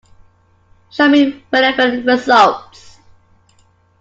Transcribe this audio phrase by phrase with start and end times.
[0.89, 2.97] Show me relevant results.